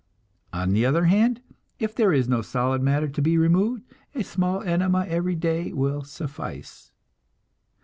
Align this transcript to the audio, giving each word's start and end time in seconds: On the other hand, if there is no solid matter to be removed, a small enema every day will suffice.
On 0.51 0.71
the 0.73 0.83
other 0.83 1.05
hand, 1.05 1.43
if 1.77 1.93
there 1.93 2.11
is 2.11 2.27
no 2.27 2.41
solid 2.41 2.81
matter 2.81 3.07
to 3.07 3.21
be 3.21 3.37
removed, 3.37 3.83
a 4.15 4.23
small 4.23 4.63
enema 4.63 5.05
every 5.07 5.35
day 5.35 5.71
will 5.73 6.03
suffice. 6.03 6.91